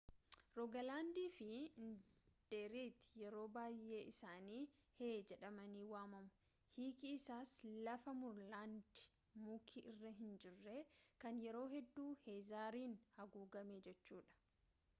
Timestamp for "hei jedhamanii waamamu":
5.01-6.57